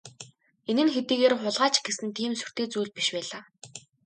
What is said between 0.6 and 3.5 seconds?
Энэ нь хэдийгээр хулгай ч гэсэн тийм сүртэй зүйл биш байлаа.